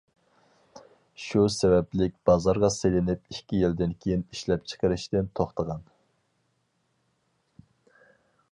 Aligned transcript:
شۇ 1.23 1.41
سەۋەبلىك 1.55 2.15
بازارغا 2.29 2.71
سېلىنىپ 2.77 3.35
ئىككى 3.35 3.59
يىلدىن 3.65 3.93
كېيىن 4.05 4.25
ئىشلەپچىقىرىشتىن 4.37 5.31
توختىغان. 5.41 5.87